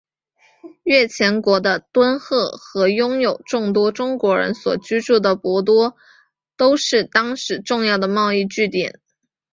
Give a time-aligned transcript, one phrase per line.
[0.81, 5.95] 越前国的敦贺和拥有众多中国人所居住的博多
[6.57, 8.99] 都是当时重要的贸易据点。